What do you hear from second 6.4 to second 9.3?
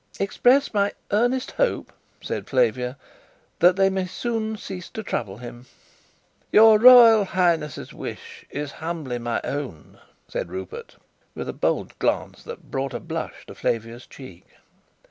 "Your Royal Highness's wish is, humbly,